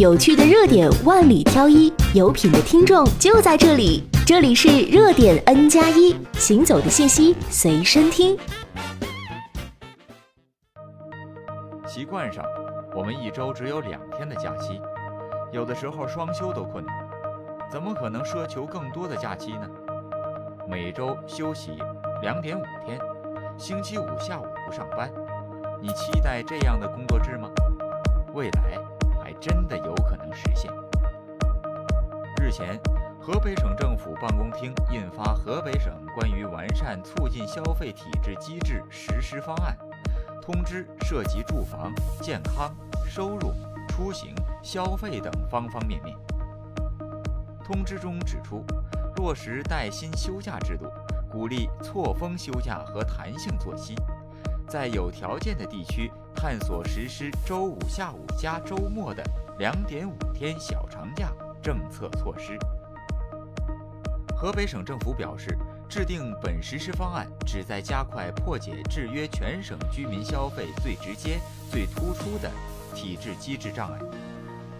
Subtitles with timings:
[0.00, 4.02] 有趣的热点万里挑一，有品的听众就在这里。
[4.26, 8.34] 这里是热点 N 加一，行走的信息随身听。
[11.86, 12.42] 习惯上，
[12.96, 14.80] 我们一周只有两天的假期，
[15.52, 16.94] 有的时候双休都困难，
[17.70, 19.68] 怎么可能奢求更多的假期呢？
[20.66, 21.72] 每周休息
[22.22, 22.98] 两点五天，
[23.58, 25.12] 星期五下午不上班，
[25.78, 27.50] 你期待这样的工作制吗？
[28.32, 28.78] 未来
[29.40, 30.70] 真的有可能实现。
[32.40, 32.78] 日前，
[33.20, 39.76] 河北省政府办公厅印发《河北省关于完善促进消费体制机制实施方案》，
[40.42, 42.74] 通知涉及住房、健康、
[43.06, 43.52] 收入、
[43.88, 46.16] 出行、消费等方方面面。
[47.64, 48.64] 通知中指出，
[49.16, 50.86] 落实带薪休假制度，
[51.30, 53.94] 鼓励错峰休假和弹性作息。
[54.66, 59.22] 在有条件的地区，探索实施周五下午加周末的
[59.58, 61.30] 两点五天小长假
[61.62, 62.58] 政策措施。
[64.34, 65.54] 河北省政府表示，
[65.86, 71.38] 制定本实施方案，旨在加快破解制约全省居民消费最直接、
[71.70, 72.50] 最突出的
[72.94, 74.00] 体制机制障碍，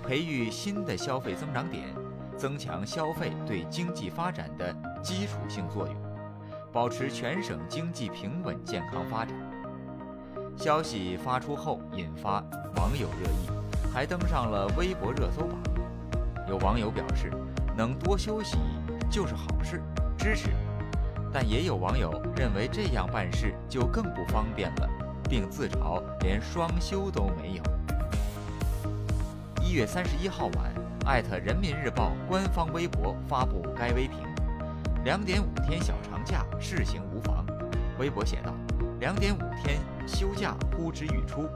[0.02, 1.94] 培育新的消费增长点，
[2.38, 5.94] 增强消费对经济发展的基础性作用，
[6.72, 9.36] 保持全省经济平稳健康发展。
[10.56, 12.44] 消息发出后，引发
[12.76, 15.58] 网友热议，还登上了微博热搜榜。
[16.48, 17.32] 有网友表示，
[17.76, 18.58] 能多休息
[19.10, 19.82] 就是好事，
[20.18, 20.50] 支持。
[21.32, 24.88] 但也有网友认为这样办事就更不方便了，
[25.28, 27.62] 并自嘲连双休都没有。
[29.62, 30.74] 一月三十一号晚，
[31.06, 34.18] 艾特人民日报官方微博发布该微评：
[35.04, 37.46] 两点五天小长假试行无妨。
[38.00, 38.54] 微博写道。
[38.98, 41.46] 两点五天休假呼之欲出，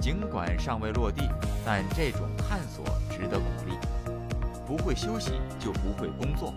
[0.00, 1.30] 尽管尚未落地，
[1.64, 3.78] 但这种探索值得鼓励。
[4.66, 6.52] 不会休息就不会工作。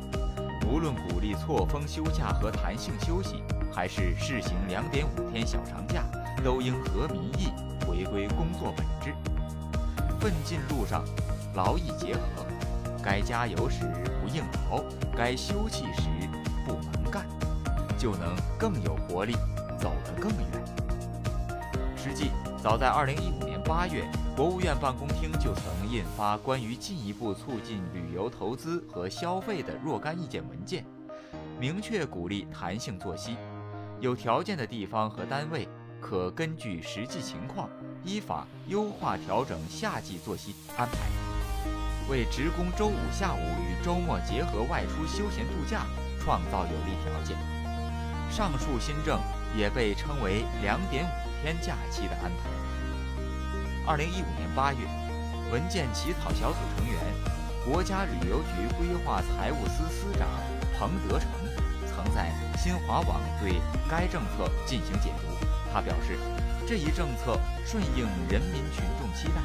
[0.66, 6.03] 无论鼓励错峰休假和弹性休息，还是试行两点五天小长假，
[6.44, 7.53] 都应合民意，
[7.86, 9.14] 回归工作本质。
[10.20, 11.06] 奋进路上，
[11.53, 12.22] 劳逸结合。
[13.03, 13.86] 该加油时
[14.22, 14.84] 不硬熬，
[15.16, 16.09] 该休憩时
[16.66, 16.74] 不，
[17.97, 19.35] 就能更有活力。
[19.80, 20.66] 走得更远。
[21.96, 22.31] 实际
[22.63, 30.84] 早在2015年8月，国务院办公厅就曾印发关于进一步促进旅游投资和消费的若干意见文件，
[31.59, 33.38] 明确鼓励弹性作息，
[34.00, 35.69] 有条件的地方和单位
[36.02, 37.69] 可根据实际情况，
[38.03, 40.97] 依法优化调整夏季作息安排，
[42.09, 45.85] 为职工周五下午与周末结合外出休闲度假
[46.19, 47.56] 创造有利条件。
[48.30, 49.20] 上述新政。
[49.56, 52.50] 也被称为“两点五天假期”的安排。
[53.88, 54.80] 二零一五年八月，
[55.50, 57.00] 文件起草小组成员、
[57.66, 60.28] 国家旅游局规划财务司司长
[60.78, 61.28] 彭德成
[61.88, 65.48] 曾在新华网对该政策进行解读。
[65.74, 66.20] 他表示，
[66.68, 69.42] 这一政策顺应人民群众期待，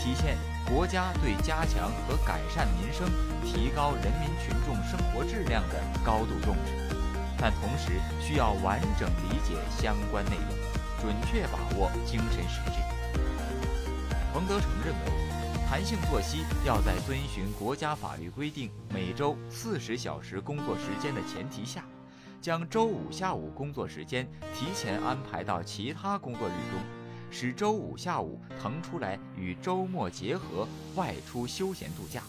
[0.00, 3.06] 体现国家对加强和改善民生、
[3.44, 6.93] 提高人民群众生活质量的高度重视。
[7.44, 10.48] 但同时需要完整理解相关内容，
[10.98, 12.80] 准确把握精神实质。
[14.32, 21.84] 彭德成认为，弹性作息要在遵循国家法律规定每周四十小时工作时间的前提下，
[22.40, 26.80] 将周五下午工作时间提前安排到其他工作日中，
[27.30, 32.22] 使周五下午腾出来与周末结合外出休闲度假，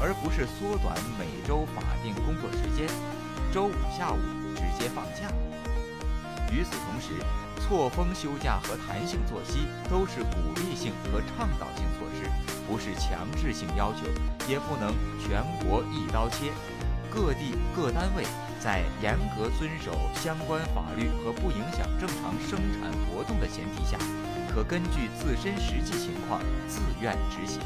[0.00, 2.86] 而不是缩短每周法定工作时间，
[3.52, 4.18] 周五下午。
[4.54, 5.32] 直接放假。
[6.52, 7.24] 与此同时，
[7.60, 12.30] 错峰休假和弹性作息都是鼓励性和倡导性措施，
[12.68, 14.06] 不是强制性要求，
[14.46, 16.52] 也不能全国一刀切。
[17.10, 18.24] 各地各单位
[18.60, 23.98] 在严格遵守相关法律和不影响正常生产活动的前提下，
[24.54, 27.60] 可根据自身实际情况自愿执行。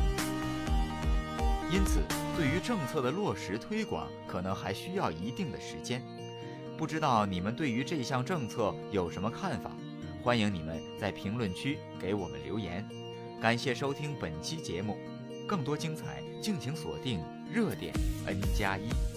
[1.68, 2.01] 因此，
[2.36, 6.01] 对于政策的落实推广，可能还需要一定的时间。
[6.78, 9.72] 不知道你们对于这项政策有什么看法？
[10.22, 12.86] 欢迎你们在评论区给我们留言。
[13.41, 14.97] 感谢收听本期节目，
[15.47, 17.21] 更多精彩敬请锁定
[17.53, 17.92] 热点
[18.27, 19.16] N 加一。